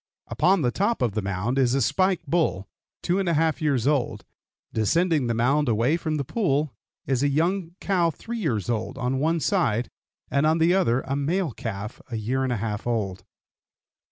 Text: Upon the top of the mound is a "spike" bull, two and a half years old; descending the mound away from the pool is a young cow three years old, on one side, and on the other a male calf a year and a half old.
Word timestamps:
Upon 0.29 0.63
the 0.63 0.71
top 0.71 1.03
of 1.03 1.11
the 1.11 1.21
mound 1.21 1.59
is 1.59 1.75
a 1.75 1.79
"spike" 1.83 2.23
bull, 2.25 2.67
two 3.03 3.19
and 3.19 3.29
a 3.29 3.35
half 3.35 3.61
years 3.61 3.85
old; 3.85 4.25
descending 4.73 5.27
the 5.27 5.35
mound 5.35 5.69
away 5.69 5.95
from 5.95 6.15
the 6.15 6.23
pool 6.23 6.73
is 7.05 7.21
a 7.21 7.29
young 7.29 7.75
cow 7.79 8.09
three 8.09 8.39
years 8.39 8.67
old, 8.67 8.97
on 8.97 9.19
one 9.19 9.39
side, 9.39 9.91
and 10.31 10.47
on 10.47 10.57
the 10.57 10.73
other 10.73 11.01
a 11.01 11.15
male 11.15 11.51
calf 11.51 12.01
a 12.09 12.15
year 12.15 12.43
and 12.43 12.51
a 12.51 12.57
half 12.57 12.87
old. 12.87 13.23